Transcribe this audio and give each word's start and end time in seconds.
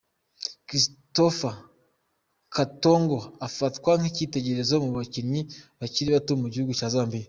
Christopher 0.67 1.53
Katongo 2.55 3.19
afatwa 3.47 3.91
nk’icyitegererezo 3.99 4.75
ku 4.83 4.89
bakinnyi 4.97 5.41
bakiri 5.79 6.09
bato 6.15 6.31
mu 6.41 6.47
gihugu 6.53 6.73
cya 6.79 6.89
Zambiya. 6.95 7.19